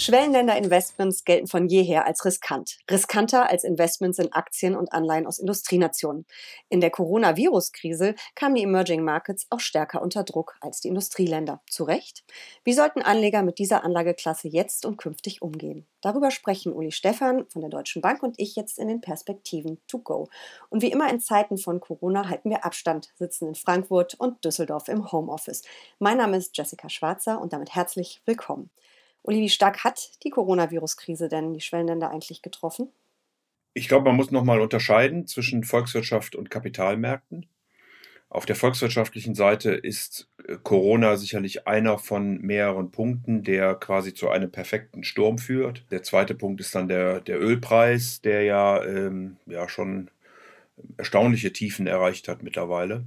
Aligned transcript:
Schwellenländer-Investments 0.00 1.26
gelten 1.26 1.46
von 1.46 1.68
jeher 1.68 2.06
als 2.06 2.24
riskant. 2.24 2.78
Riskanter 2.90 3.50
als 3.50 3.64
Investments 3.64 4.18
in 4.18 4.32
Aktien 4.32 4.74
und 4.74 4.94
Anleihen 4.94 5.26
aus 5.26 5.38
Industrienationen. 5.38 6.24
In 6.70 6.80
der 6.80 6.88
Coronavirus-Krise 6.88 8.14
kamen 8.34 8.54
die 8.54 8.62
Emerging 8.62 9.04
Markets 9.04 9.46
auch 9.50 9.60
stärker 9.60 10.00
unter 10.00 10.24
Druck 10.24 10.56
als 10.62 10.80
die 10.80 10.88
Industrieländer. 10.88 11.60
Zu 11.68 11.84
Recht? 11.84 12.24
Wie 12.64 12.72
sollten 12.72 13.02
Anleger 13.02 13.42
mit 13.42 13.58
dieser 13.58 13.84
Anlageklasse 13.84 14.48
jetzt 14.48 14.86
und 14.86 14.96
künftig 14.96 15.42
umgehen? 15.42 15.86
Darüber 16.00 16.30
sprechen 16.30 16.72
Uli 16.72 16.92
Stephan 16.92 17.46
von 17.50 17.60
der 17.60 17.68
Deutschen 17.68 18.00
Bank 18.00 18.22
und 18.22 18.36
ich 18.38 18.56
jetzt 18.56 18.78
in 18.78 18.88
den 18.88 19.02
Perspektiven 19.02 19.82
to 19.86 19.98
go. 19.98 20.30
Und 20.70 20.80
wie 20.80 20.90
immer 20.90 21.10
in 21.10 21.20
Zeiten 21.20 21.58
von 21.58 21.78
Corona 21.78 22.30
halten 22.30 22.48
wir 22.48 22.64
Abstand, 22.64 23.12
sitzen 23.16 23.48
in 23.48 23.54
Frankfurt 23.54 24.14
und 24.14 24.42
Düsseldorf 24.46 24.88
im 24.88 25.12
Homeoffice. 25.12 25.60
Mein 25.98 26.16
Name 26.16 26.38
ist 26.38 26.56
Jessica 26.56 26.88
Schwarzer 26.88 27.38
und 27.38 27.52
damit 27.52 27.74
herzlich 27.74 28.22
willkommen. 28.24 28.70
Uli, 29.22 29.40
wie 29.40 29.48
stark 29.50 29.84
hat 29.84 30.12
die 30.24 30.30
Coronavirus-Krise 30.30 31.28
denn 31.28 31.52
die 31.52 31.60
Schwellenländer 31.60 32.10
eigentlich 32.10 32.42
getroffen? 32.42 32.88
Ich 33.74 33.88
glaube, 33.88 34.06
man 34.06 34.16
muss 34.16 34.30
nochmal 34.30 34.60
unterscheiden 34.60 35.26
zwischen 35.26 35.64
Volkswirtschaft 35.64 36.34
und 36.34 36.50
Kapitalmärkten. 36.50 37.46
Auf 38.28 38.46
der 38.46 38.54
volkswirtschaftlichen 38.54 39.34
Seite 39.34 39.72
ist 39.72 40.28
äh, 40.46 40.56
Corona 40.62 41.16
sicherlich 41.16 41.66
einer 41.66 41.98
von 41.98 42.40
mehreren 42.40 42.92
Punkten, 42.92 43.42
der 43.42 43.74
quasi 43.74 44.14
zu 44.14 44.30
einem 44.30 44.52
perfekten 44.52 45.02
Sturm 45.02 45.38
führt. 45.38 45.84
Der 45.90 46.04
zweite 46.04 46.36
Punkt 46.36 46.60
ist 46.60 46.74
dann 46.74 46.88
der, 46.88 47.20
der 47.20 47.40
Ölpreis, 47.40 48.20
der 48.20 48.44
ja, 48.44 48.84
ähm, 48.84 49.36
ja 49.46 49.68
schon 49.68 50.10
erstaunliche 50.96 51.52
Tiefen 51.52 51.88
erreicht 51.88 52.28
hat 52.28 52.42
mittlerweile. 52.44 53.04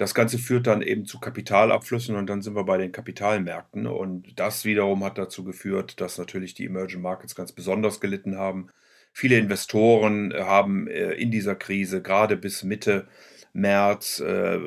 Das 0.00 0.14
Ganze 0.14 0.38
führt 0.38 0.66
dann 0.66 0.80
eben 0.80 1.04
zu 1.04 1.20
Kapitalabflüssen 1.20 2.16
und 2.16 2.26
dann 2.26 2.40
sind 2.40 2.54
wir 2.56 2.64
bei 2.64 2.78
den 2.78 2.90
Kapitalmärkten. 2.90 3.86
Und 3.86 4.40
das 4.40 4.64
wiederum 4.64 5.04
hat 5.04 5.18
dazu 5.18 5.44
geführt, 5.44 6.00
dass 6.00 6.16
natürlich 6.16 6.54
die 6.54 6.64
Emerging 6.64 7.02
Markets 7.02 7.34
ganz 7.34 7.52
besonders 7.52 8.00
gelitten 8.00 8.38
haben. 8.38 8.68
Viele 9.12 9.36
Investoren 9.36 10.32
äh, 10.32 10.40
haben 10.40 10.88
äh, 10.88 11.12
in 11.12 11.30
dieser 11.30 11.54
Krise 11.54 12.00
gerade 12.00 12.38
bis 12.38 12.64
Mitte 12.64 13.08
März 13.52 14.20
äh, 14.20 14.58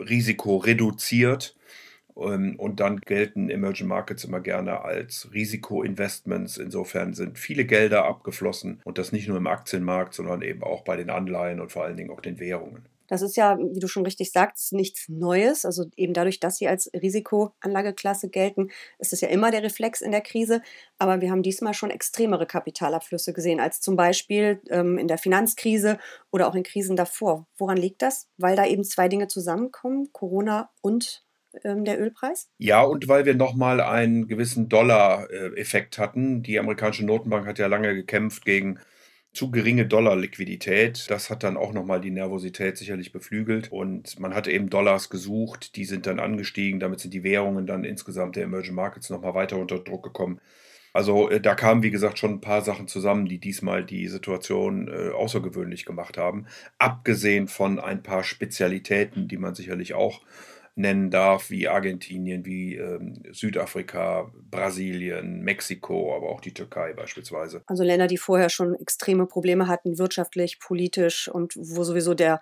Risiko 0.00 0.56
reduziert. 0.56 1.56
Ähm, 2.16 2.56
und 2.56 2.80
dann 2.80 3.00
gelten 3.00 3.50
Emerging 3.50 3.88
Markets 3.88 4.24
immer 4.24 4.40
gerne 4.40 4.80
als 4.80 5.28
Risikoinvestments. 5.34 6.56
Insofern 6.56 7.12
sind 7.12 7.38
viele 7.38 7.66
Gelder 7.66 8.06
abgeflossen 8.06 8.80
und 8.84 8.96
das 8.96 9.12
nicht 9.12 9.28
nur 9.28 9.36
im 9.36 9.46
Aktienmarkt, 9.46 10.14
sondern 10.14 10.40
eben 10.40 10.62
auch 10.62 10.84
bei 10.84 10.96
den 10.96 11.10
Anleihen 11.10 11.60
und 11.60 11.70
vor 11.70 11.84
allen 11.84 11.98
Dingen 11.98 12.10
auch 12.10 12.22
den 12.22 12.40
Währungen. 12.40 12.93
Das 13.08 13.22
ist 13.22 13.36
ja, 13.36 13.58
wie 13.58 13.80
du 13.80 13.88
schon 13.88 14.04
richtig 14.04 14.32
sagst, 14.32 14.72
nichts 14.72 15.08
Neues. 15.08 15.64
Also 15.64 15.84
eben 15.96 16.14
dadurch, 16.14 16.40
dass 16.40 16.56
sie 16.56 16.68
als 16.68 16.90
Risikoanlageklasse 16.92 18.28
gelten, 18.28 18.70
ist 18.98 19.12
es 19.12 19.20
ja 19.20 19.28
immer 19.28 19.50
der 19.50 19.62
Reflex 19.62 20.00
in 20.00 20.12
der 20.12 20.20
Krise. 20.20 20.62
Aber 20.98 21.20
wir 21.20 21.30
haben 21.30 21.42
diesmal 21.42 21.74
schon 21.74 21.90
extremere 21.90 22.46
Kapitalabflüsse 22.46 23.32
gesehen, 23.32 23.60
als 23.60 23.80
zum 23.80 23.96
Beispiel 23.96 24.60
ähm, 24.70 24.98
in 24.98 25.08
der 25.08 25.18
Finanzkrise 25.18 25.98
oder 26.30 26.48
auch 26.48 26.54
in 26.54 26.62
Krisen 26.62 26.96
davor. 26.96 27.46
Woran 27.58 27.76
liegt 27.76 28.02
das? 28.02 28.28
Weil 28.36 28.56
da 28.56 28.66
eben 28.66 28.84
zwei 28.84 29.08
Dinge 29.08 29.28
zusammenkommen, 29.28 30.08
Corona 30.12 30.70
und 30.80 31.24
ähm, 31.62 31.84
der 31.84 32.00
Ölpreis? 32.00 32.48
Ja, 32.58 32.82
und 32.82 33.08
weil 33.08 33.26
wir 33.26 33.34
nochmal 33.34 33.80
einen 33.80 34.26
gewissen 34.26 34.68
Dollar-Effekt 34.68 35.98
hatten. 35.98 36.42
Die 36.42 36.58
amerikanische 36.58 37.04
Notenbank 37.04 37.46
hat 37.46 37.58
ja 37.58 37.66
lange 37.66 37.94
gekämpft 37.94 38.44
gegen 38.44 38.80
zu 39.34 39.50
geringe 39.50 39.84
Dollarliquidität. 39.86 41.10
Das 41.10 41.28
hat 41.28 41.42
dann 41.42 41.56
auch 41.56 41.72
nochmal 41.72 42.00
die 42.00 42.12
Nervosität 42.12 42.78
sicherlich 42.78 43.12
beflügelt. 43.12 43.70
Und 43.70 44.18
man 44.18 44.34
hatte 44.34 44.50
eben 44.50 44.70
Dollars 44.70 45.10
gesucht, 45.10 45.76
die 45.76 45.84
sind 45.84 46.06
dann 46.06 46.20
angestiegen. 46.20 46.80
Damit 46.80 47.00
sind 47.00 47.12
die 47.12 47.24
Währungen 47.24 47.66
dann 47.66 47.84
insgesamt 47.84 48.36
der 48.36 48.44
Emerging 48.44 48.74
Markets 48.74 49.10
nochmal 49.10 49.34
weiter 49.34 49.58
unter 49.58 49.80
Druck 49.80 50.04
gekommen. 50.04 50.40
Also 50.92 51.28
äh, 51.28 51.40
da 51.40 51.56
kamen, 51.56 51.82
wie 51.82 51.90
gesagt, 51.90 52.20
schon 52.20 52.34
ein 52.34 52.40
paar 52.40 52.62
Sachen 52.62 52.86
zusammen, 52.86 53.26
die 53.26 53.38
diesmal 53.38 53.84
die 53.84 54.06
Situation 54.06 54.86
äh, 54.86 55.10
außergewöhnlich 55.10 55.84
gemacht 55.84 56.16
haben. 56.16 56.46
Abgesehen 56.78 57.48
von 57.48 57.80
ein 57.80 58.04
paar 58.04 58.22
Spezialitäten, 58.22 59.26
die 59.26 59.36
man 59.36 59.56
sicherlich 59.56 59.94
auch 59.94 60.22
nennen 60.76 61.10
darf, 61.10 61.50
wie 61.50 61.68
Argentinien, 61.68 62.44
wie 62.44 62.76
ähm, 62.76 63.22
Südafrika, 63.30 64.32
Brasilien, 64.50 65.40
Mexiko, 65.42 66.16
aber 66.16 66.30
auch 66.30 66.40
die 66.40 66.54
Türkei 66.54 66.92
beispielsweise. 66.92 67.62
Also 67.66 67.84
Länder, 67.84 68.06
die 68.06 68.18
vorher 68.18 68.48
schon 68.48 68.74
extreme 68.74 69.26
Probleme 69.26 69.68
hatten, 69.68 69.98
wirtschaftlich, 69.98 70.58
politisch 70.58 71.28
und 71.28 71.54
wo 71.56 71.84
sowieso 71.84 72.14
der 72.14 72.40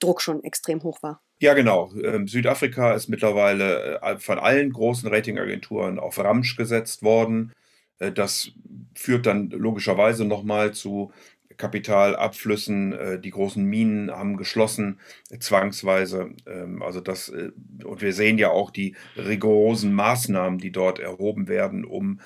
Druck 0.00 0.22
schon 0.22 0.42
extrem 0.42 0.82
hoch 0.82 1.02
war. 1.02 1.22
Ja, 1.40 1.54
genau. 1.54 1.92
Ähm, 2.02 2.26
Südafrika 2.26 2.94
ist 2.94 3.08
mittlerweile 3.08 4.00
äh, 4.00 4.18
von 4.18 4.38
allen 4.38 4.72
großen 4.72 5.08
Ratingagenturen 5.08 5.98
auf 5.98 6.18
Ramsch 6.18 6.56
gesetzt 6.56 7.02
worden. 7.02 7.52
Äh, 7.98 8.12
das 8.12 8.52
führt 8.94 9.26
dann 9.26 9.50
logischerweise 9.50 10.24
nochmal 10.24 10.72
zu 10.72 11.12
Kapitalabflüssen. 11.56 12.92
Äh, 12.92 13.20
die 13.20 13.30
großen 13.30 13.64
Minen 13.64 14.10
haben 14.10 14.36
geschlossen, 14.36 14.98
äh, 15.30 15.38
zwangsweise. 15.38 16.30
Ähm, 16.46 16.82
also 16.82 17.00
das, 17.00 17.28
äh, 17.28 17.50
und 17.84 18.02
wir 18.02 18.12
sehen 18.12 18.38
ja 18.38 18.50
auch 18.50 18.70
die 18.70 18.96
rigorosen 19.16 19.92
Maßnahmen, 19.94 20.58
die 20.58 20.72
dort 20.72 20.98
erhoben 20.98 21.48
werden, 21.48 21.84
um 21.84 22.20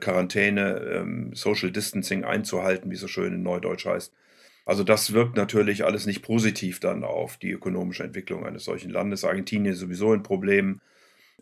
Quarantäne, 0.00 0.78
ähm, 0.94 1.34
Social 1.34 1.70
Distancing 1.70 2.24
einzuhalten, 2.24 2.90
wie 2.90 2.96
so 2.96 3.08
schön 3.08 3.34
in 3.34 3.42
Neudeutsch 3.42 3.86
heißt. 3.86 4.12
Also 4.66 4.82
das 4.82 5.12
wirkt 5.12 5.36
natürlich 5.36 5.84
alles 5.84 6.06
nicht 6.06 6.22
positiv 6.22 6.80
dann 6.80 7.04
auf 7.04 7.36
die 7.36 7.50
ökonomische 7.50 8.02
Entwicklung 8.04 8.46
eines 8.46 8.64
solchen 8.64 8.90
Landes. 8.90 9.24
Argentinien 9.24 9.74
ist 9.74 9.80
sowieso 9.80 10.12
ein 10.12 10.22
Problem. 10.22 10.80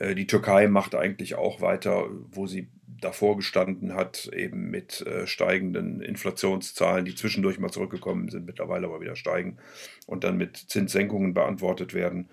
Die 0.00 0.26
Türkei 0.26 0.68
macht 0.68 0.94
eigentlich 0.94 1.34
auch 1.34 1.60
weiter, 1.60 2.08
wo 2.30 2.46
sie 2.46 2.68
davor 3.02 3.36
gestanden 3.36 3.94
hat, 3.94 4.30
eben 4.32 4.70
mit 4.70 5.04
äh, 5.06 5.26
steigenden 5.26 6.00
Inflationszahlen, 6.00 7.04
die 7.04 7.14
zwischendurch 7.14 7.58
mal 7.58 7.70
zurückgekommen 7.70 8.28
sind, 8.28 8.46
mittlerweile 8.46 8.86
aber 8.86 9.00
wieder 9.00 9.16
steigen 9.16 9.58
und 10.06 10.24
dann 10.24 10.38
mit 10.38 10.56
Zinssenkungen 10.56 11.34
beantwortet 11.34 11.94
werden. 11.94 12.28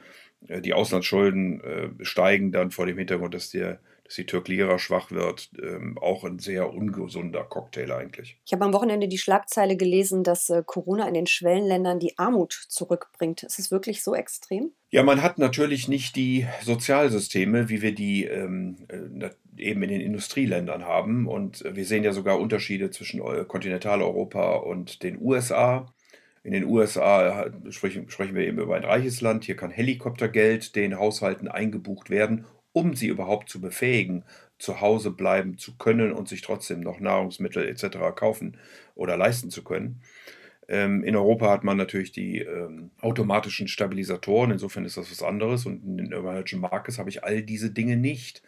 Äh, 0.48 0.62
die 0.62 0.74
Auslandsschulden 0.74 1.62
äh, 1.62 2.06
steigen 2.06 2.52
dann 2.52 2.72
vor 2.72 2.86
dem 2.86 2.98
Hintergrund, 2.98 3.34
dass 3.34 3.50
der 3.50 3.80
dass 4.10 4.16
die 4.16 4.26
Türklira 4.26 4.80
schwach 4.80 5.12
wird, 5.12 5.52
ähm, 5.62 5.96
auch 6.00 6.24
ein 6.24 6.40
sehr 6.40 6.74
ungesunder 6.74 7.44
Cocktail 7.44 7.92
eigentlich. 7.92 8.40
Ich 8.44 8.54
habe 8.54 8.66
am 8.66 8.74
Wochenende 8.74 9.08
die 9.08 9.20
Schlagzeile 9.20 9.78
gelesen, 9.78 10.24
dass 10.24 10.50
äh, 10.50 10.64
Corona 10.66 11.08
in 11.08 11.14
den 11.14 11.28
Schwellenländern 11.28 12.00
die 12.00 12.18
Armut 12.18 12.54
zurückbringt. 12.70 13.44
Ist 13.44 13.60
es 13.60 13.70
wirklich 13.70 14.02
so 14.02 14.16
extrem? 14.16 14.72
Ja, 14.90 15.04
man 15.04 15.22
hat 15.22 15.38
natürlich 15.38 15.88
nicht 15.88 16.16
die 16.16 16.48
Sozialsysteme, 16.64 17.70
wie 17.70 17.84
wir 17.84 17.94
die 17.94 18.26
ähm, 18.26 18.78
äh, 18.88 19.30
eben 19.58 19.84
in 19.84 19.90
den 19.90 20.02
Industrieländern 20.02 20.86
haben. 20.86 21.28
Und 21.28 21.64
wir 21.64 21.86
sehen 21.86 22.04
ja 22.04 22.12
sogar 22.12 22.40
Unterschiede 22.40 22.90
zwischen 22.90 23.22
Kontinentaleuropa 23.48 24.56
und 24.56 25.04
den 25.04 25.22
USA. 25.22 25.94
In 26.42 26.54
den 26.54 26.66
USA 26.66 27.44
äh, 27.44 27.72
sprechen, 27.72 28.10
sprechen 28.10 28.34
wir 28.34 28.48
eben 28.48 28.58
über 28.58 28.76
ein 28.76 28.86
reiches 28.86 29.22
Land. 29.22 29.44
Hier 29.44 29.56
kann 29.56 29.70
Helikoptergeld 29.70 30.76
den 30.76 30.98
Haushalten 30.98 31.48
eingebucht 31.48 32.10
werden, 32.10 32.46
um 32.74 32.96
sie 32.96 33.08
überhaupt 33.08 33.50
zu 33.50 33.62
befähigen, 33.62 34.24
zu 34.58 34.82
Hause 34.82 35.12
bleiben 35.12 35.58
zu 35.58 35.78
können 35.78 36.12
und 36.12 36.28
sich 36.28 36.42
trotzdem 36.42 36.82
noch 36.82 37.00
Nahrungsmittel 37.00 37.68
etc. 37.68 37.98
kaufen 38.16 38.58
oder 38.96 39.18
leisten 39.18 39.50
zu 39.50 39.64
können. 39.64 40.02
Ähm, 40.68 41.04
in 41.04 41.16
Europa 41.16 41.50
hat 41.50 41.64
man 41.64 41.78
natürlich 41.78 42.12
die 42.12 42.40
ähm, 42.40 42.92
automatischen 43.02 43.68
Stabilisatoren, 43.68 44.52
insofern 44.52 44.86
ist 44.86 44.98
das 44.98 45.10
was 45.10 45.24
anderes. 45.24 45.66
Und 45.66 45.84
in 45.84 45.98
den 45.98 46.12
Emerging 46.12 46.60
Markets 46.60 47.00
habe 47.00 47.10
ich 47.10 47.24
all 47.24 47.42
diese 47.42 47.72
Dinge 47.72 47.98
nicht. 47.98 48.44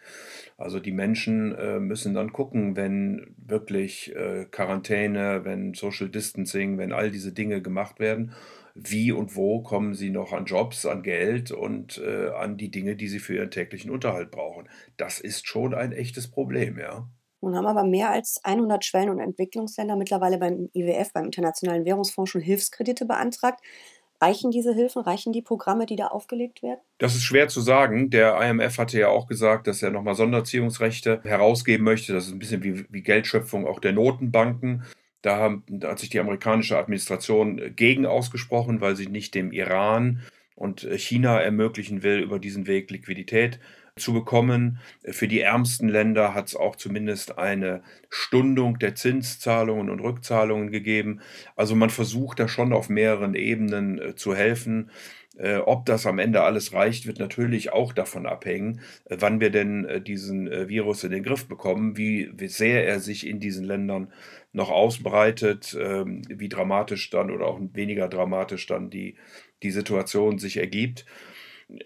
Also 0.56 0.78
die 0.78 0.92
Menschen 0.92 1.52
äh, 1.56 1.80
müssen 1.80 2.14
dann 2.14 2.32
gucken, 2.32 2.76
wenn 2.76 3.34
wirklich 3.36 4.14
äh, 4.14 4.46
Quarantäne, 4.48 5.44
wenn 5.44 5.74
Social 5.74 6.08
Distancing, 6.08 6.78
wenn 6.78 6.92
all 6.92 7.10
diese 7.10 7.32
Dinge 7.32 7.60
gemacht 7.60 7.98
werden 7.98 8.32
wie 8.74 9.12
und 9.12 9.36
wo 9.36 9.62
kommen 9.62 9.94
sie 9.94 10.10
noch 10.10 10.32
an 10.32 10.44
Jobs, 10.44 10.86
an 10.86 11.02
Geld 11.02 11.50
und 11.50 11.98
äh, 11.98 12.30
an 12.30 12.56
die 12.56 12.70
Dinge, 12.70 12.96
die 12.96 13.08
sie 13.08 13.18
für 13.18 13.34
ihren 13.34 13.50
täglichen 13.50 13.90
Unterhalt 13.90 14.30
brauchen. 14.30 14.68
Das 14.96 15.20
ist 15.20 15.46
schon 15.46 15.74
ein 15.74 15.92
echtes 15.92 16.30
Problem, 16.30 16.78
ja. 16.78 17.08
Nun 17.42 17.56
haben 17.56 17.66
aber 17.66 17.84
mehr 17.84 18.10
als 18.10 18.40
100 18.44 18.84
Schwellen- 18.84 19.10
und 19.10 19.18
Entwicklungsländer 19.18 19.96
mittlerweile 19.96 20.38
beim 20.38 20.70
IWF, 20.74 21.12
beim 21.12 21.24
Internationalen 21.24 21.84
Währungsfonds, 21.84 22.30
schon 22.30 22.40
Hilfskredite 22.40 23.04
beantragt. 23.04 23.60
Reichen 24.20 24.52
diese 24.52 24.72
Hilfen, 24.72 25.02
reichen 25.02 25.32
die 25.32 25.42
Programme, 25.42 25.84
die 25.84 25.96
da 25.96 26.06
aufgelegt 26.06 26.62
werden? 26.62 26.78
Das 26.98 27.16
ist 27.16 27.24
schwer 27.24 27.48
zu 27.48 27.60
sagen. 27.60 28.10
Der 28.10 28.40
IMF 28.40 28.78
hatte 28.78 28.96
ja 28.96 29.08
auch 29.08 29.26
gesagt, 29.26 29.66
dass 29.66 29.82
er 29.82 29.90
nochmal 29.90 30.14
Sonderziehungsrechte 30.14 31.20
herausgeben 31.24 31.82
möchte. 31.82 32.12
Das 32.12 32.26
ist 32.26 32.32
ein 32.32 32.38
bisschen 32.38 32.62
wie, 32.62 32.86
wie 32.88 33.02
Geldschöpfung 33.02 33.66
auch 33.66 33.80
der 33.80 33.92
Notenbanken. 33.92 34.84
Da, 35.22 35.62
hat 35.84 36.00
sich 36.00 36.10
die 36.10 36.18
amerikanische 36.18 36.76
Administration 36.76 37.58
äh, 37.58 37.70
gegen 37.70 38.06
ausgesprochen, 38.06 38.80
weil 38.80 38.96
sie 38.96 39.06
nicht 39.06 39.34
dem 39.34 39.52
Iran 39.52 40.20
und 40.56 40.84
äh, 40.84 40.98
China 40.98 41.40
ermöglichen 41.40 42.02
will, 42.02 42.18
über 42.18 42.40
diesen 42.40 42.66
Weg 42.66 42.90
Liquidität 42.90 43.60
zu 43.96 44.12
bekommen. 44.14 44.78
Für 45.04 45.28
die 45.28 45.40
ärmsten 45.40 45.88
Länder 45.88 46.34
hat 46.34 46.48
es 46.48 46.56
auch 46.56 46.76
zumindest 46.76 47.38
eine 47.38 47.82
Stundung 48.08 48.78
der 48.78 48.94
Zinszahlungen 48.94 49.90
und 49.90 50.00
Rückzahlungen 50.00 50.70
gegeben. 50.72 51.20
Also 51.56 51.76
man 51.76 51.90
versucht 51.90 52.40
da 52.40 52.48
schon 52.48 52.72
auf 52.72 52.88
mehreren 52.88 53.34
Ebenen 53.34 54.00
äh, 54.00 54.14
zu 54.16 54.34
helfen. 54.34 54.90
Ob 55.64 55.86
das 55.86 56.04
am 56.04 56.18
Ende 56.18 56.42
alles 56.42 56.74
reicht, 56.74 57.06
wird 57.06 57.18
natürlich 57.18 57.72
auch 57.72 57.94
davon 57.94 58.26
abhängen, 58.26 58.82
wann 59.08 59.40
wir 59.40 59.48
denn 59.48 60.04
diesen 60.04 60.68
Virus 60.68 61.04
in 61.04 61.10
den 61.10 61.22
Griff 61.22 61.48
bekommen, 61.48 61.96
wie, 61.96 62.30
sehr 62.48 62.86
er 62.86 63.00
sich 63.00 63.26
in 63.26 63.40
diesen 63.40 63.64
Ländern 63.64 64.12
noch 64.52 64.70
ausbreitet, 64.70 65.76
ähm, 65.80 66.22
wie 66.28 66.48
dramatisch 66.48 67.10
dann 67.10 67.30
oder 67.30 67.46
auch 67.46 67.60
weniger 67.72 68.08
dramatisch 68.08 68.66
dann 68.66 68.90
die, 68.90 69.16
die 69.62 69.70
Situation 69.70 70.38
sich 70.38 70.58
ergibt. 70.58 71.06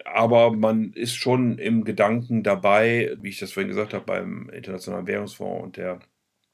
Aber 0.05 0.51
man 0.51 0.91
ist 0.93 1.15
schon 1.15 1.57
im 1.59 1.83
Gedanken 1.85 2.43
dabei, 2.43 3.15
wie 3.21 3.29
ich 3.29 3.39
das 3.39 3.53
vorhin 3.53 3.69
gesagt 3.69 3.93
habe, 3.93 4.05
beim 4.05 4.49
Internationalen 4.49 5.07
Währungsfonds 5.07 5.63
und 5.63 5.77
der 5.77 5.99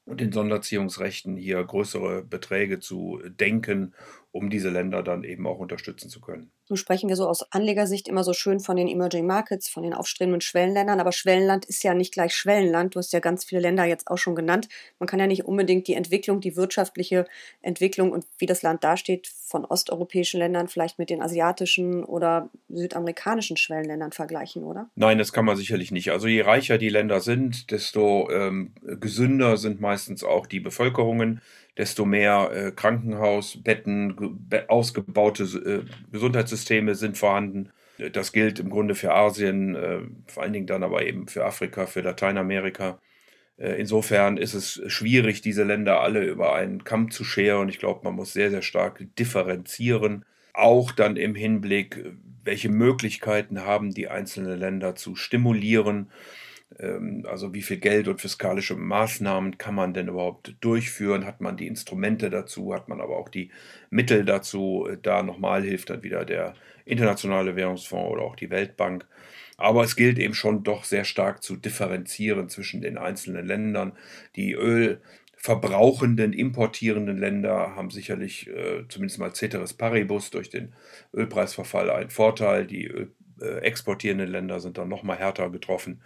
und 0.06 0.20
den 0.20 0.32
Sonderziehungsrechten 0.32 1.36
hier 1.36 1.64
größere 1.64 2.24
Beträge 2.24 2.78
zu 2.78 3.20
denken, 3.24 3.94
um 4.34 4.50
diese 4.50 4.68
Länder 4.68 5.04
dann 5.04 5.22
eben 5.22 5.46
auch 5.46 5.60
unterstützen 5.60 6.10
zu 6.10 6.20
können. 6.20 6.50
Nun 6.68 6.76
sprechen 6.76 7.08
wir 7.08 7.14
so 7.14 7.28
aus 7.28 7.52
Anlegersicht 7.52 8.08
immer 8.08 8.24
so 8.24 8.32
schön 8.32 8.58
von 8.58 8.74
den 8.74 8.88
Emerging 8.88 9.26
Markets, 9.26 9.68
von 9.68 9.84
den 9.84 9.94
aufstrebenden 9.94 10.40
Schwellenländern, 10.40 10.98
aber 10.98 11.12
Schwellenland 11.12 11.64
ist 11.66 11.84
ja 11.84 11.94
nicht 11.94 12.12
gleich 12.12 12.34
Schwellenland. 12.34 12.94
Du 12.94 12.98
hast 12.98 13.12
ja 13.12 13.20
ganz 13.20 13.44
viele 13.44 13.60
Länder 13.60 13.84
jetzt 13.84 14.08
auch 14.08 14.18
schon 14.18 14.34
genannt. 14.34 14.68
Man 14.98 15.06
kann 15.06 15.20
ja 15.20 15.28
nicht 15.28 15.44
unbedingt 15.44 15.86
die 15.86 15.94
Entwicklung, 15.94 16.40
die 16.40 16.56
wirtschaftliche 16.56 17.26
Entwicklung 17.62 18.10
und 18.10 18.26
wie 18.38 18.46
das 18.46 18.62
Land 18.62 18.82
dasteht 18.82 19.28
von 19.28 19.64
osteuropäischen 19.64 20.40
Ländern 20.40 20.66
vielleicht 20.66 20.98
mit 20.98 21.10
den 21.10 21.22
asiatischen 21.22 22.02
oder 22.02 22.50
südamerikanischen 22.68 23.56
Schwellenländern 23.56 24.10
vergleichen, 24.10 24.64
oder? 24.64 24.90
Nein, 24.96 25.18
das 25.18 25.32
kann 25.32 25.44
man 25.44 25.56
sicherlich 25.56 25.92
nicht. 25.92 26.10
Also 26.10 26.26
je 26.26 26.40
reicher 26.40 26.76
die 26.76 26.88
Länder 26.88 27.20
sind, 27.20 27.70
desto 27.70 28.28
ähm, 28.32 28.72
gesünder 28.82 29.58
sind 29.58 29.80
meistens 29.80 30.24
auch 30.24 30.48
die 30.48 30.58
Bevölkerungen 30.58 31.40
desto 31.76 32.04
mehr 32.04 32.50
äh, 32.52 32.70
Krankenhausbetten, 32.70 34.48
ausgebaute 34.68 35.42
äh, 35.44 36.12
Gesundheitssysteme 36.12 36.94
sind 36.94 37.18
vorhanden. 37.18 37.70
Das 38.12 38.32
gilt 38.32 38.58
im 38.58 38.70
Grunde 38.70 38.94
für 38.94 39.12
Asien, 39.12 39.74
äh, 39.74 40.00
vor 40.26 40.42
allen 40.42 40.52
Dingen 40.52 40.66
dann 40.66 40.82
aber 40.82 41.06
eben 41.06 41.28
für 41.28 41.44
Afrika, 41.44 41.86
für 41.86 42.00
Lateinamerika. 42.00 42.98
Äh, 43.56 43.80
insofern 43.80 44.36
ist 44.36 44.54
es 44.54 44.82
schwierig, 44.86 45.42
diese 45.42 45.64
Länder 45.64 46.00
alle 46.00 46.24
über 46.24 46.54
einen 46.54 46.84
Kamm 46.84 47.10
zu 47.10 47.24
scheren. 47.24 47.68
Ich 47.68 47.78
glaube, 47.78 48.00
man 48.04 48.14
muss 48.14 48.32
sehr, 48.32 48.50
sehr 48.50 48.62
stark 48.62 49.04
differenzieren. 49.18 50.24
Auch 50.52 50.92
dann 50.92 51.16
im 51.16 51.34
Hinblick, 51.34 52.04
welche 52.44 52.68
Möglichkeiten 52.68 53.62
haben 53.62 53.92
die 53.92 54.08
einzelnen 54.08 54.58
Länder 54.58 54.94
zu 54.94 55.16
stimulieren 55.16 56.08
also 57.24 57.54
wie 57.54 57.62
viel 57.62 57.78
Geld 57.78 58.08
und 58.08 58.20
fiskalische 58.20 58.74
Maßnahmen 58.74 59.58
kann 59.58 59.74
man 59.74 59.94
denn 59.94 60.08
überhaupt 60.08 60.56
durchführen? 60.60 61.24
Hat 61.24 61.40
man 61.40 61.56
die 61.56 61.66
Instrumente 61.66 62.30
dazu? 62.30 62.74
Hat 62.74 62.88
man 62.88 63.00
aber 63.00 63.16
auch 63.16 63.28
die 63.28 63.50
Mittel 63.90 64.24
dazu? 64.24 64.88
Da 65.02 65.22
nochmal 65.22 65.62
hilft 65.62 65.90
dann 65.90 66.02
wieder 66.02 66.24
der 66.24 66.54
Internationale 66.84 67.56
Währungsfonds 67.56 68.10
oder 68.10 68.22
auch 68.22 68.36
die 68.36 68.50
Weltbank. 68.50 69.06
Aber 69.56 69.84
es 69.84 69.96
gilt 69.96 70.18
eben 70.18 70.34
schon 70.34 70.64
doch 70.64 70.84
sehr 70.84 71.04
stark 71.04 71.42
zu 71.42 71.56
differenzieren 71.56 72.48
zwischen 72.48 72.80
den 72.80 72.98
einzelnen 72.98 73.46
Ländern. 73.46 73.92
Die 74.34 74.52
ölverbrauchenden, 74.52 76.32
importierenden 76.32 77.18
Länder 77.18 77.76
haben 77.76 77.90
sicherlich 77.90 78.48
äh, 78.48 78.84
zumindest 78.88 79.20
mal 79.20 79.32
Ceteris 79.32 79.74
Paribus 79.74 80.30
durch 80.30 80.50
den 80.50 80.72
Ölpreisverfall 81.14 81.90
einen 81.90 82.10
Vorteil. 82.10 82.66
Die 82.66 82.86
Öl, 82.86 83.12
äh, 83.40 83.58
exportierenden 83.58 84.28
Länder 84.28 84.60
sind 84.60 84.78
dann 84.78 84.88
nochmal 84.88 85.18
härter 85.18 85.50
getroffen. 85.50 86.00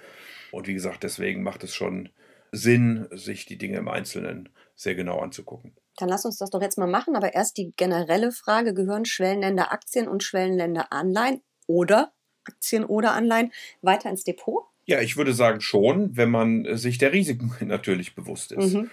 Und 0.50 0.66
wie 0.66 0.74
gesagt, 0.74 1.02
deswegen 1.02 1.42
macht 1.42 1.64
es 1.64 1.74
schon 1.74 2.10
Sinn, 2.52 3.08
sich 3.10 3.46
die 3.46 3.58
Dinge 3.58 3.78
im 3.78 3.88
Einzelnen 3.88 4.48
sehr 4.74 4.94
genau 4.94 5.18
anzugucken. 5.18 5.76
Dann 5.96 6.08
lass 6.08 6.24
uns 6.24 6.38
das 6.38 6.50
doch 6.50 6.62
jetzt 6.62 6.78
mal 6.78 6.86
machen, 6.86 7.16
aber 7.16 7.34
erst 7.34 7.56
die 7.56 7.72
generelle 7.76 8.30
Frage, 8.30 8.72
gehören 8.72 9.04
Schwellenländer 9.04 9.72
Aktien 9.72 10.08
und 10.08 10.22
Schwellenländer 10.22 10.92
Anleihen 10.92 11.42
oder 11.66 12.12
Aktien 12.44 12.84
oder 12.84 13.12
Anleihen 13.12 13.52
weiter 13.82 14.08
ins 14.08 14.24
Depot? 14.24 14.64
Ja, 14.84 15.00
ich 15.00 15.16
würde 15.16 15.34
sagen 15.34 15.60
schon, 15.60 16.16
wenn 16.16 16.30
man 16.30 16.76
sich 16.76 16.98
der 16.98 17.12
Risiken 17.12 17.52
natürlich 17.66 18.14
bewusst 18.14 18.52
ist. 18.52 18.74
Mhm. 18.74 18.90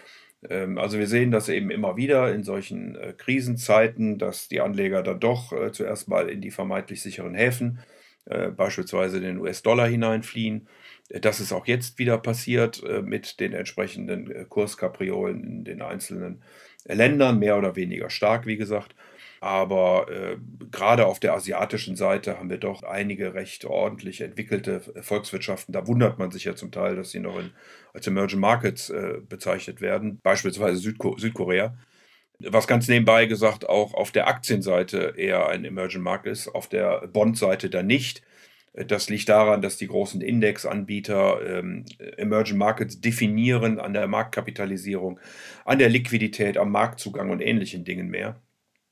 Ähm, 0.50 0.78
also 0.78 0.98
wir 0.98 1.08
sehen 1.08 1.32
das 1.32 1.48
eben 1.48 1.70
immer 1.70 1.96
wieder 1.96 2.34
in 2.34 2.44
solchen 2.44 2.96
äh, 2.96 3.14
Krisenzeiten, 3.16 4.18
dass 4.18 4.48
die 4.48 4.62
Anleger 4.62 5.04
dann 5.04 5.20
doch 5.20 5.54
äh, 5.54 5.72
zuerst 5.72 6.08
mal 6.08 6.28
in 6.30 6.42
die 6.42 6.52
vermeintlich 6.52 7.02
sicheren 7.02 7.36
Häfen, 7.36 7.80
äh, 8.26 8.50
beispielsweise 8.50 9.22
den 9.22 9.38
US-Dollar 9.38 9.88
hineinfliehen 9.88 10.68
das 11.10 11.40
ist 11.40 11.52
auch 11.52 11.68
jetzt 11.68 12.00
wieder 12.00 12.18
passiert 12.18 12.84
äh, 12.84 13.02
mit 13.02 13.40
den 13.40 13.54
entsprechenden 13.54 14.32
äh, 14.32 14.46
Kurskapriolen 14.46 15.44
in 15.44 15.64
den 15.64 15.82
einzelnen 15.82 16.42
Ländern, 16.86 17.40
mehr 17.40 17.58
oder 17.58 17.76
weniger 17.76 18.10
stark, 18.10 18.46
wie 18.46 18.58
gesagt. 18.58 18.96
Aber 19.42 20.08
äh, 20.10 20.38
gerade 20.72 21.06
auf 21.06 21.20
der 21.20 21.34
asiatischen 21.34 21.96
Seite 21.96 22.40
haben 22.40 22.50
wir 22.50 22.58
doch 22.58 22.84
einige 22.84 23.34
recht 23.36 23.66
ordentlich 23.66 24.22
entwickelte 24.22 24.82
Volkswirtschaften. 25.02 25.74
Da 25.74 25.86
wundert 25.86 26.18
man 26.18 26.32
sich 26.32 26.46
ja 26.46 26.56
zum 26.56 26.72
Teil, 26.72 26.96
dass 26.96 27.12
sie 27.12 27.20
noch 27.20 27.38
in, 27.38 27.52
als 27.94 28.08
Emerging 28.08 28.40
Markets 28.40 28.90
äh, 28.90 29.20
bezeichnet 29.28 29.82
werden, 29.82 30.20
beispielsweise 30.24 30.78
Südko 30.78 31.18
Südkorea. 31.18 31.78
Was 32.40 32.68
ganz 32.68 32.88
nebenbei 32.88 33.28
gesagt 33.28 33.70
auch 33.70 33.94
auf 33.94 34.12
der 34.12 34.28
Aktienseite 34.28 35.14
eher 35.16 35.48
ein 35.48 35.64
Emerging 35.64 36.02
Market 36.02 36.32
ist, 36.32 36.48
auf 36.48 36.68
der 36.68 37.08
Bond-Seite 37.08 37.70
dann 37.70 37.88
nicht. 37.88 38.24
Das 38.88 39.10
liegt 39.10 39.30
daran, 39.30 39.62
dass 39.62 39.78
die 39.78 39.88
großen 39.88 40.22
Indexanbieter 40.22 41.60
ähm, 41.60 41.86
Emerging 42.18 42.58
Markets 42.58 43.00
definieren 43.00 43.80
an 43.80 43.94
der 43.94 44.08
Marktkapitalisierung, 44.08 45.20
an 45.64 45.80
der 45.80 45.90
Liquidität, 45.90 46.58
am 46.58 46.72
Marktzugang 46.72 47.30
und 47.30 47.42
ähnlichen 47.42 47.86
Dingen 47.86 48.10
mehr. 48.10 48.42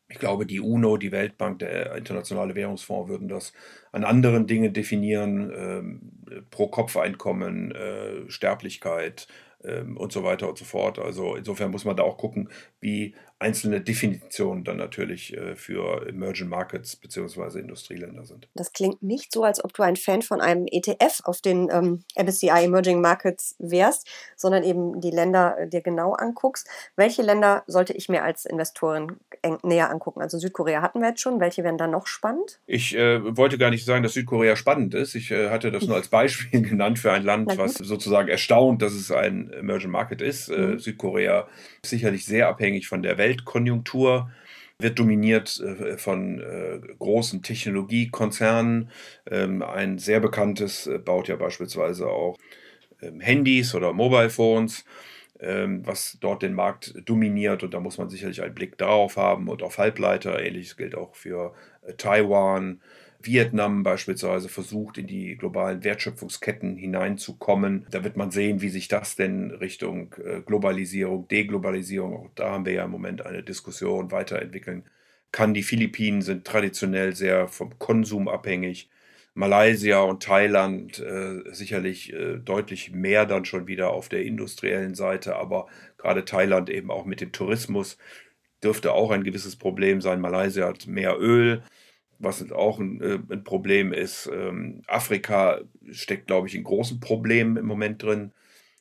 Ich 0.10 0.20
glaube, 0.20 0.46
die 0.46 0.60
UNO, 0.60 0.98
die 0.98 1.12
Weltbank, 1.12 1.60
der 1.60 1.96
Internationale 1.96 2.56
Währungsfonds 2.56 3.10
würden 3.10 3.28
das 3.28 3.52
an 3.92 4.04
anderen 4.04 4.48
Dingen 4.48 4.72
definieren, 4.74 5.52
ähm, 5.56 6.46
Pro-Kopf-Einkommen, 6.52 7.72
äh, 7.72 8.30
Sterblichkeit, 8.30 9.28
ähm, 9.64 9.98
und 9.98 10.12
so 10.12 10.24
weiter 10.24 10.50
und 10.50 10.58
so 10.58 10.66
fort. 10.66 11.00
Also 11.00 11.36
insofern 11.36 11.72
muss 11.72 11.86
man 11.86 11.96
da 11.96 12.04
auch 12.04 12.18
gucken, 12.18 12.50
wie 12.80 13.16
einzelne 13.40 13.82
Definitionen 13.82 14.64
dann 14.64 14.78
natürlich 14.78 15.36
äh, 15.36 15.56
für 15.56 16.08
Emerging 16.08 16.48
Markets 16.48 16.96
bzw. 16.96 17.60
Industrieländer 17.60 18.26
sind. 18.26 18.48
Das 18.54 18.72
klingt 18.72 19.04
nicht 19.04 19.32
so, 19.32 19.44
als 19.44 19.64
ob 19.64 19.74
du 19.74 19.84
ein 19.84 19.98
Fan 19.98 20.22
von 20.22 20.40
einem 20.40 20.66
ETF 20.72 21.22
auf 21.26 21.42
den 21.42 21.70
ähm, 21.70 22.04
MSCI 22.18 22.64
Emerging 22.64 23.02
Markets 23.02 23.56
wärst, 23.60 24.08
sondern 24.38 24.64
eben 24.64 25.02
die 25.02 25.12
Länder 25.12 25.58
äh, 25.60 25.68
dir 25.68 25.82
genau 25.82 26.14
anguckst. 26.14 26.68
Welche 26.96 27.22
Länder 27.22 27.64
sollte 27.68 27.94
ich 27.94 28.08
mir 28.08 28.24
als 28.24 28.46
Investorin 28.46 29.18
näher 29.64 29.90
angucken? 29.90 30.22
Also 30.22 30.38
Südkorea 30.38 30.82
hatten 30.82 31.02
wir 31.02 31.10
jetzt 31.10 31.22
schon. 31.22 31.40
Welche 31.40 31.64
wären 31.64 31.78
da 31.78 31.88
noch 31.88 32.08
spannend? 32.08 32.60
Ich 32.66 32.96
äh, 32.96 33.36
wollte 33.38 33.58
gar 33.58 33.70
nicht 33.70 33.86
sagen, 33.86 34.04
dass 34.04 34.13
Südkorea 34.13 34.56
spannend 34.56 34.94
ist. 34.94 35.16
Ich 35.16 35.32
äh, 35.32 35.50
hatte 35.50 35.72
das 35.72 35.86
nur 35.86 35.98
als 35.98 36.08
Beispiel 36.08 36.62
genannt 36.70 37.00
für 37.00 37.12
ein 37.12 37.24
Land, 37.24 37.58
was 37.58 37.74
sozusagen 37.74 38.30
erstaunt, 38.30 38.82
dass 38.82 38.94
es 38.94 39.12
ein 39.12 39.52
Emerging 39.52 39.92
Market 39.92 40.22
ist. 40.22 40.50
Mhm. 40.50 40.80
Südkorea 40.80 41.48
ist 41.82 41.90
sicherlich 41.90 42.25
sehr 42.25 42.48
abhängig 42.48 42.88
von 42.88 43.02
der 43.04 43.18
Weltkonjunktur 43.34 44.32
wird 44.80 45.00
dominiert 45.00 45.60
äh, 45.60 45.98
von 45.98 46.40
äh, 46.40 46.80
großen 47.00 47.42
Technologiekonzernen. 47.42 48.90
Ähm, 49.30 49.62
ein 49.62 49.98
sehr 49.98 50.20
bekanntes 50.20 50.88
äh, 50.88 51.00
baut 51.00 51.28
ja 51.28 51.36
beispielsweise 51.36 52.08
auch 52.08 52.38
ähm, 53.02 53.20
Handys 53.20 53.74
oder 53.75 53.94
Mobile 53.94 54.30
Phones, 54.30 54.86
ähm, 55.40 55.86
was 55.86 56.18
dort 56.20 56.44
den 56.44 56.54
Markt 56.54 56.94
dominiert. 57.06 57.63
Und 57.63 57.74
da 57.74 57.80
muss 57.80 57.98
man 57.98 58.10
sicherlich 58.10 58.42
einen 58.42 58.56
Blick 58.56 58.78
darauf 58.78 59.18
haben 59.18 59.48
und 59.48 59.63
auf 59.63 59.78
Halbleiter. 59.78 60.42
Ähnliches 60.42 60.78
gilt 60.78 60.96
auch 60.96 61.16
für 61.16 61.54
Taiwan, 61.98 62.82
Vietnam 63.25 63.84
beispielsweise 63.84 64.50
versucht, 64.50 64.98
in 64.98 65.08
die 65.08 65.38
globalen 65.38 65.84
Wertschöpfungsketten 65.84 66.75
hineinzukommen. 66.75 67.86
Da 67.92 68.03
wird 68.03 68.18
man 68.18 68.32
sehen, 68.32 68.62
wie 68.62 68.70
sich 68.70 68.88
das 68.88 69.15
denn 69.15 69.51
Richtung 69.51 70.15
äh, 70.24 70.42
Globalisierung, 70.42 71.27
Deglobalisierung, 71.27 72.15
auch 72.15 72.30
da 72.36 72.51
haben 72.51 72.65
wir 72.65 72.74
ja 72.74 72.86
im 72.86 72.92
Moment 72.92 73.25
eine 73.25 73.44
Diskussion, 73.44 74.12
weiterentwickeln 74.12 74.84
kann. 75.32 75.53
Die 75.53 75.63
Philippinen 75.63 76.22
sind 76.22 76.46
traditionell 76.46 77.15
sehr 77.15 77.48
vom 77.48 77.77
Konsum 77.80 78.27
abhängig. 78.27 78.89
Malaysia 79.36 80.01
und 80.01 80.22
Thailand 80.22 81.00
äh, 81.00 81.42
sicherlich 81.51 82.13
äh, 82.13 82.38
deutlich 82.38 82.92
mehr 82.92 83.25
dann 83.25 83.46
schon 83.46 83.68
wieder 83.68 83.89
auf 83.89 84.10
der 84.10 84.24
industriellen 84.24 84.94
Seite, 84.96 85.36
aber 85.36 85.68
gerade 85.98 86.24
Thailand 86.25 86.70
eben 86.70 86.92
auch 86.92 87.06
mit 87.06 87.20
dem 87.22 87.32
Tourismus 87.32 87.98
dürfte 88.63 88.94
auch 88.94 89.12
ein 89.12 89.24
gewisses 89.24 89.56
Problem 89.56 90.01
sein. 90.01 90.22
Malaysia 90.22 90.68
hat 90.68 90.88
mehr 90.88 91.20
Öl, 91.20 91.63
was 92.24 92.51
auch 92.51 92.80
ein, 92.80 93.01
äh, 93.01 93.20
ein 93.30 93.44
Problem 93.44 93.94
ist. 93.94 94.30
Ähm, 94.34 94.82
Afrika 94.88 95.62
steckt, 95.92 96.27
glaube 96.27 96.48
ich, 96.48 96.56
in 96.56 96.63
großen 96.63 97.00
Problemen 97.00 97.58
im 97.58 97.65
Moment 97.65 98.01
drin, 98.03 98.32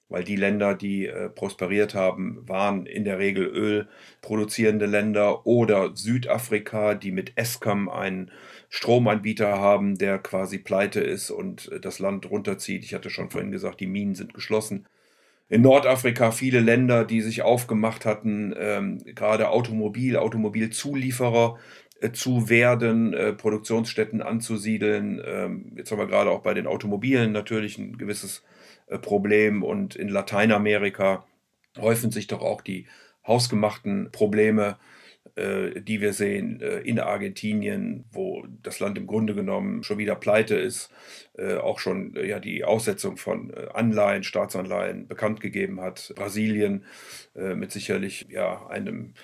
weil 0.09 0.25
die 0.25 0.37
Länder, 0.37 0.75
die 0.75 1.07
äh, 1.07 1.29
prosperiert 1.29 1.95
haben, 1.95 2.47
waren 2.47 2.87
in 2.87 3.05
der 3.05 3.19
Regel 3.19 3.47
ölproduzierende 3.47 4.87
Länder 4.87 5.47
oder 5.47 5.97
Südafrika, 5.97 6.95
die 6.95 7.13
mit 7.13 7.33
Eskom 7.37 7.89
einen 7.89 8.31
Stromanbieter 8.69 9.59
haben, 9.59 9.99
der 9.99 10.19
quasi 10.19 10.59
pleite 10.59 11.01
ist 11.01 11.31
und 11.31 11.71
äh, 11.73 11.81
das 11.81 11.99
Land 11.99 12.31
runterzieht. 12.31 12.85
Ich 12.85 12.95
hatte 12.95 13.11
schon 13.11 13.31
vorhin 13.31 13.53
gesagt, 13.53 13.81
die 13.81 13.87
Minen 13.87 14.15
sind 14.15 14.35
geschlossen. 14.35 14.87
In 15.49 15.61
Nordafrika 15.61 16.31
viele 16.31 16.61
Länder, 16.61 17.05
die 17.05 17.21
sich 17.21 17.43
aufgemacht 17.43 18.07
hatten, 18.07 18.55
ähm, 18.57 18.99
gerade 19.05 19.51
Automobil, 19.51 20.17
Automobilzulieferer 20.17 21.59
zu 22.11 22.49
werden, 22.49 23.15
äh, 23.15 23.33
Produktionsstätten 23.33 24.23
anzusiedeln. 24.23 25.23
Ähm, 25.25 25.73
jetzt 25.77 25.93
haben 25.93 25.99
wir 25.99 26.07
gerade 26.07 26.31
auch 26.31 26.43
bei 26.43 26.55
den 26.55 26.67
Automobilen 26.67 27.33
natürlich 27.33 27.79
ein 27.79 27.97
gewisses 27.97 28.43
äh, 28.93 28.99
Problem 28.99 29.63
und 29.63 29.97
in 29.97 30.09
Lateinamerika 30.09 31.25
häufen 31.79 32.11
sich 32.11 32.27
doch 32.27 32.43
auch 32.43 32.61
die 32.61 32.87
hausgemachten 33.27 34.11
Probleme, 34.13 34.79
äh, 35.37 35.81
die 35.81 36.01
wir 36.01 36.13
sehen 36.13 36.61
äh, 36.61 36.81
in 36.81 36.99
Argentinien, 36.99 38.05
wo 38.11 38.45
das 38.63 38.81
Land 38.81 38.99
im 38.99 39.07
Grunde 39.07 39.35
genommen 39.35 39.83
schon 39.83 39.99
wieder 39.99 40.17
pleite 40.17 40.57
ist, 40.57 40.91
auch 41.63 41.79
schon 41.79 42.15
ja 42.23 42.39
die 42.39 42.63
Aussetzung 42.63 43.17
von 43.17 43.55
Anleihen, 43.73 44.23
Staatsanleihen 44.23 45.09
bekannt 45.09 45.41
gegeben 45.41 45.81
hat. 45.81 46.13
Brasilien 46.15 46.85
mit 47.35 47.73
sicherlich 47.73 48.27
ja 48.29 48.67
einem 48.67 49.15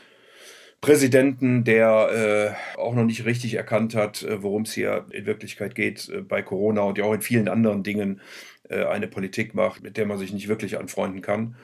Präsidenten, 0.80 1.64
der 1.64 2.56
äh, 2.76 2.78
auch 2.78 2.94
noch 2.94 3.04
nicht 3.04 3.24
richtig 3.24 3.54
erkannt 3.54 3.94
hat, 3.94 4.22
äh, 4.22 4.42
worum 4.42 4.62
es 4.62 4.72
hier 4.72 5.06
in 5.10 5.26
Wirklichkeit 5.26 5.74
geht 5.74 6.08
äh, 6.08 6.20
bei 6.20 6.42
Corona 6.42 6.82
und 6.82 6.98
ja 6.98 7.04
auch 7.04 7.14
in 7.14 7.20
vielen 7.20 7.48
anderen 7.48 7.82
Dingen 7.82 8.20
äh, 8.68 8.84
eine 8.84 9.08
Politik 9.08 9.54
macht, 9.54 9.82
mit 9.82 9.96
der 9.96 10.06
man 10.06 10.18
sich 10.18 10.32
nicht 10.32 10.48
wirklich 10.48 10.78
anfreunden 10.78 11.20
kann. 11.20 11.56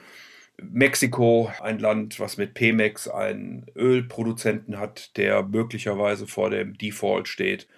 Mexiko, 0.60 1.50
ein 1.60 1.78
Land, 1.78 2.20
was 2.20 2.36
mit 2.36 2.54
Pemex 2.54 3.08
einen 3.08 3.66
Ölproduzenten 3.76 4.78
hat, 4.78 5.16
der 5.16 5.42
möglicherweise 5.42 6.26
vor 6.26 6.50
dem 6.50 6.78
Default 6.78 7.28
steht. 7.28 7.68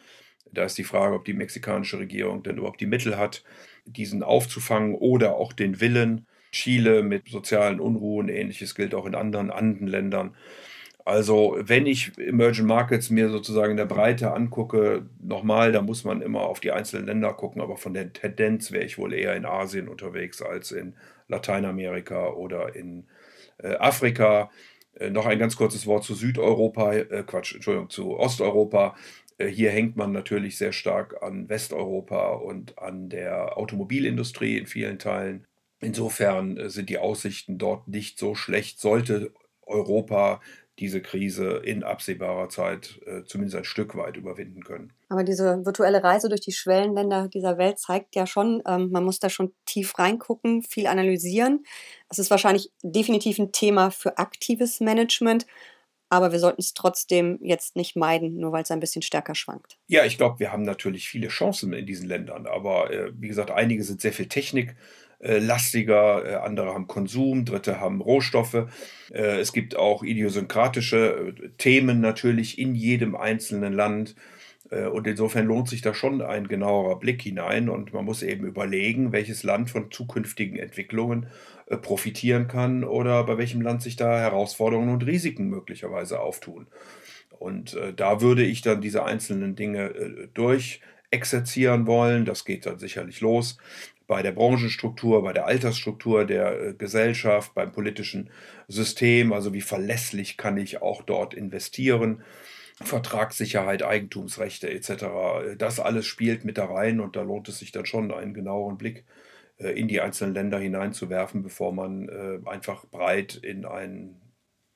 Da 0.52 0.64
ist 0.64 0.78
die 0.78 0.85
Frage, 0.85 1.14
ob 1.14 1.25
die 1.25 1.33
mexikanische 1.33 1.99
Regierung 1.99 2.43
denn 2.43 2.59
überhaupt 2.59 2.81
die 2.81 2.87
Mittel 2.87 3.19
hat, 3.19 3.45
diesen 3.85 4.23
aufzufangen 4.23 4.95
oder 4.95 5.37
auch 5.37 5.52
den 5.52 5.81
Willen. 5.81 6.26
Chile 6.52 7.02
mit 7.02 7.28
sozialen 7.28 7.81
Unruhen, 7.81 8.28
ähnliches 8.28 8.75
gilt 8.75 8.95
auch 8.95 9.07
in 9.07 9.14
anderen 9.14 9.50
Andenländern. 9.50 10.35
Also 11.06 11.56
wenn 11.60 11.86
ich 11.86 12.18
Emerging 12.18 12.66
Markets 12.66 13.10
mir 13.10 13.30
sozusagen 13.30 13.70
in 13.70 13.76
der 13.76 13.86
Breite 13.86 14.32
angucke, 14.32 15.08
nochmal, 15.22 15.70
da 15.70 15.80
muss 15.80 16.02
man 16.02 16.20
immer 16.20 16.40
auf 16.40 16.58
die 16.58 16.72
einzelnen 16.72 17.06
Länder 17.06 17.32
gucken, 17.32 17.62
aber 17.62 17.76
von 17.76 17.94
der 17.94 18.12
Tendenz 18.12 18.72
wäre 18.72 18.84
ich 18.84 18.98
wohl 18.98 19.14
eher 19.14 19.36
in 19.36 19.44
Asien 19.44 19.86
unterwegs 19.88 20.42
als 20.42 20.72
in 20.72 20.96
Lateinamerika 21.28 22.30
oder 22.30 22.75
in 22.75 23.06
äh, 23.58 23.76
Afrika. 23.76 24.50
Äh, 24.94 25.10
noch 25.10 25.26
ein 25.26 25.38
ganz 25.38 25.54
kurzes 25.56 25.86
Wort 25.86 26.02
zu 26.02 26.14
Südeuropa, 26.14 26.94
äh, 26.94 27.22
Quatsch, 27.25 27.54
Entschuldigung, 27.54 27.88
zu 27.88 28.18
Osteuropa. 28.18 28.96
Äh, 29.38 29.46
hier 29.46 29.70
hängt 29.70 29.96
man 29.96 30.10
natürlich 30.10 30.58
sehr 30.58 30.72
stark 30.72 31.22
an 31.22 31.48
Westeuropa 31.48 32.30
und 32.30 32.80
an 32.80 33.10
der 33.10 33.56
Automobilindustrie 33.56 34.58
in 34.58 34.66
vielen 34.66 34.98
Teilen. 34.98 35.46
Insofern 35.78 36.56
äh, 36.56 36.68
sind 36.68 36.88
die 36.88 36.98
Aussichten 36.98 37.58
dort 37.58 37.86
nicht 37.86 38.18
so 38.18 38.34
schlecht, 38.34 38.80
sollte 38.80 39.32
Europa 39.62 40.40
diese 40.78 41.00
Krise 41.00 41.62
in 41.64 41.83
absehbarer 41.83 42.49
Zeit 42.49 43.00
äh, 43.06 43.25
zumindest 43.25 43.56
ein 43.56 43.64
Stück 43.64 43.97
weit 43.97 44.16
überwinden 44.16 44.62
können. 44.62 44.92
Aber 45.09 45.25
diese 45.25 45.64
virtuelle 45.64 46.04
Reise 46.04 46.28
durch 46.28 46.42
die 46.42 46.52
Schwellenländer 46.52 47.28
dieser 47.28 47.56
Welt 47.56 47.78
zeigt 47.78 48.14
ja 48.14 48.26
schon, 48.26 48.62
ähm, 48.66 48.90
man 48.90 49.04
muss 49.04 49.18
da 49.18 49.30
schon 49.30 49.54
tief 49.64 49.99
reingucken, 49.99 50.62
viel 50.62 50.87
analysieren. 50.87 51.64
Es 52.11 52.18
ist 52.18 52.30
wahrscheinlich 52.30 52.71
definitiv 52.83 53.38
ein 53.38 53.52
Thema 53.52 53.90
für 53.90 54.18
aktives 54.18 54.80
Management. 54.80 55.47
Aber 56.09 56.30
wir 56.30 56.38
sollten 56.38 56.61
es 56.61 56.73
trotzdem 56.73 57.38
jetzt 57.42 57.75
nicht 57.75 57.97
meiden, 57.97 58.37
nur 58.37 58.52
weil 58.52 58.62
es 58.62 58.71
ein 58.71 58.78
bisschen 58.78 59.02
stärker 59.02 59.35
schwankt. 59.35 59.76
Ja, 59.88 60.04
ich 60.04 60.18
glaube, 60.18 60.38
wir 60.38 60.52
haben 60.52 60.62
natürlich 60.62 61.09
viele 61.09 61.28
Chancen 61.28 61.73
in 61.73 61.85
diesen 61.85 62.06
Ländern. 62.06 62.47
Aber 62.47 62.92
äh, 62.92 63.12
wie 63.16 63.28
gesagt, 63.28 63.50
einige 63.50 63.83
sind 63.83 64.00
sehr 64.00 64.12
viel 64.12 64.28
Technik 64.28 64.76
lastiger, 65.20 66.25
äh, 66.25 66.35
andere 66.37 66.75
haben 66.75 66.87
Konsum, 66.87 67.44
dritte 67.44 67.80
haben 67.80 68.00
Rohstoffe. 68.00 68.66
Äh, 69.12 69.40
es 69.40 69.52
gibt 69.52 69.76
auch 69.76 70.02
idiosynkratische 70.02 71.35
Themen 71.58 72.00
natürlich 72.00 72.58
in 72.58 72.75
jedem 72.75 73.16
einzelnen 73.16 73.73
Land. 73.73 74.14
Und 74.68 75.06
insofern 75.06 75.46
lohnt 75.46 75.68
sich 75.68 75.80
da 75.80 75.94
schon 75.94 76.20
ein 76.20 76.49
genauerer 76.49 76.99
Blick 76.99 77.23
hinein 77.23 77.68
und 77.68 77.92
man 77.92 78.04
muss 78.04 78.25
eben 78.25 78.44
überlegen, 78.44 79.12
welches 79.12 79.44
Land 79.44 79.70
von 79.70 79.92
zukünftigen 79.92 80.58
Entwicklungen 80.58 81.28
profitieren 81.82 82.49
kann 82.49 82.82
oder 82.82 83.23
bei 83.23 83.38
welchem 83.38 83.61
Land 83.61 83.82
sich 83.82 83.94
da 83.94 84.18
Herausforderungen 84.18 84.92
und 84.92 85.06
Risiken 85.06 85.49
möglicherweise 85.50 86.18
auftun. 86.18 86.66
Und 87.38 87.78
da 87.94 88.20
würde 88.20 88.42
ich 88.42 88.61
dann 88.61 88.80
diese 88.80 89.04
einzelnen 89.04 89.54
Dinge 89.54 90.28
durch 90.35 90.80
exerzieren 91.12 91.87
wollen. 91.87 92.25
Das 92.25 92.44
geht 92.44 92.66
dann 92.66 92.80
sicherlich 92.80 93.20
los 93.20 93.58
bei 94.06 94.22
der 94.22 94.32
Branchenstruktur, 94.32 95.22
bei 95.22 95.32
der 95.32 95.46
Altersstruktur 95.46 96.25
der 96.25 96.60
äh, 96.60 96.75
Gesellschaft, 96.75 97.54
beim 97.54 97.72
politischen 97.72 98.30
System, 98.68 99.32
also 99.32 99.52
wie 99.52 99.60
verlässlich 99.60 100.36
kann 100.36 100.56
ich 100.56 100.82
auch 100.82 101.02
dort 101.02 101.34
investieren. 101.34 102.22
Vertragssicherheit, 102.82 103.82
Eigentumsrechte 103.82 104.70
etc. 104.70 105.56
Das 105.56 105.80
alles 105.80 106.06
spielt 106.06 106.44
mit 106.44 106.58
da 106.58 106.66
rein 106.66 107.00
und 107.00 107.16
da 107.16 107.22
lohnt 107.22 107.48
es 107.48 107.58
sich 107.58 107.72
dann 107.72 107.86
schon, 107.86 108.12
einen 108.12 108.34
genaueren 108.34 108.76
Blick 108.76 109.04
äh, 109.58 109.70
in 109.70 109.88
die 109.88 110.00
einzelnen 110.00 110.34
Länder 110.34 110.58
hineinzuwerfen, 110.58 111.42
bevor 111.42 111.72
man 111.72 112.08
äh, 112.08 112.48
einfach 112.48 112.86
breit 112.86 113.34
in 113.36 113.64
einen 113.64 114.20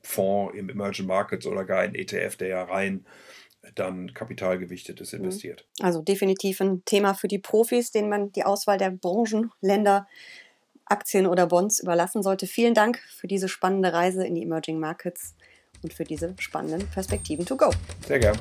Fonds 0.02 0.56
im 0.56 0.70
Emerging 0.70 1.06
Markets 1.06 1.46
oder 1.46 1.64
gar 1.64 1.80
einen 1.80 1.94
ETF, 1.94 2.36
der 2.36 2.48
ja 2.48 2.62
rein 2.64 3.04
dann 3.74 4.14
kapitalgewichtetes 4.14 5.12
mhm. 5.12 5.20
investiert. 5.20 5.66
Also 5.80 6.02
definitiv 6.02 6.60
ein 6.60 6.84
Thema 6.84 7.14
für 7.14 7.28
die 7.28 7.38
Profis, 7.38 7.90
denen 7.90 8.08
man 8.08 8.32
die 8.32 8.44
Auswahl 8.44 8.78
der 8.78 8.90
Branchen, 8.90 9.50
Länder, 9.60 10.06
Aktien 10.86 11.26
oder 11.26 11.46
Bonds 11.46 11.80
überlassen 11.80 12.22
sollte. 12.22 12.46
Vielen 12.46 12.74
Dank 12.74 12.98
für 12.98 13.28
diese 13.28 13.48
spannende 13.48 13.92
Reise 13.92 14.26
in 14.26 14.34
die 14.34 14.42
Emerging 14.42 14.80
Markets 14.80 15.34
und 15.82 15.92
für 15.92 16.04
diese 16.04 16.34
spannenden 16.38 16.86
Perspektiven 16.88 17.46
to 17.46 17.56
go. 17.56 17.70
Sehr 18.06 18.18
gern. 18.18 18.38